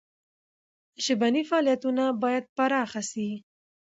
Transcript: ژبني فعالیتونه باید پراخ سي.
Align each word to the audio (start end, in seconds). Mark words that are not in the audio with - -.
ژبني 1.05 1.41
فعالیتونه 1.49 2.03
باید 2.21 2.45
پراخ 2.57 2.91
سي. 3.11 3.27